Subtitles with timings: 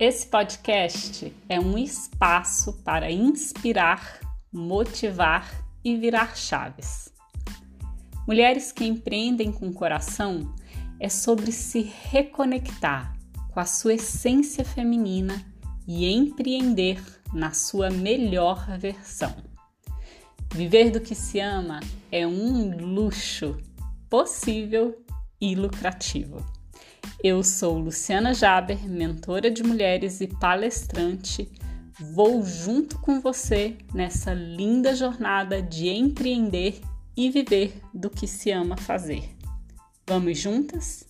[0.00, 4.20] Esse podcast é um espaço para inspirar,
[4.52, 7.12] motivar e virar chaves.
[8.24, 10.54] Mulheres que empreendem com coração
[11.00, 13.12] é sobre se reconectar
[13.50, 15.44] com a sua essência feminina
[15.84, 17.02] e empreender
[17.34, 19.34] na sua melhor versão.
[20.54, 21.80] Viver do que se ama
[22.12, 23.58] é um luxo
[24.08, 25.04] possível
[25.40, 26.57] e lucrativo.
[27.22, 31.50] Eu sou Luciana Jaber, mentora de mulheres e palestrante.
[32.14, 36.80] Vou junto com você nessa linda jornada de empreender
[37.16, 39.36] e viver do que se ama fazer.
[40.06, 41.07] Vamos juntas?